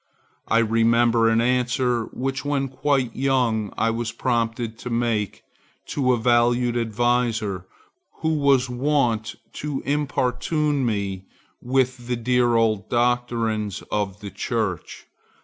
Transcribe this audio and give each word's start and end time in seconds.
I 0.47 0.57
remember 0.57 1.29
an 1.29 1.41
answer 1.41 2.05
which 2.05 2.43
when 2.43 2.69
quite 2.69 3.15
young 3.15 3.71
I 3.77 3.91
was 3.91 4.11
prompted 4.11 4.79
to 4.79 4.89
make 4.89 5.43
to 5.89 6.13
a 6.13 6.17
valued 6.17 6.75
adviser 6.75 7.67
who 8.21 8.29
was 8.33 8.67
wont 8.67 9.35
to 9.53 9.81
importune 9.85 10.87
me 10.87 11.25
with 11.61 12.07
the 12.07 12.15
dear 12.15 12.55
old 12.55 12.89
doctrines 12.89 13.83
of 13.91 14.21
the 14.21 14.31
church. 14.31 15.05